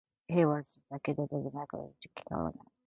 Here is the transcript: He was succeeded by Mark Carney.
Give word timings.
He 0.29 0.43
was 0.45 0.79
succeeded 0.89 1.29
by 1.29 1.51
Mark 1.53 1.69
Carney. 2.29 2.59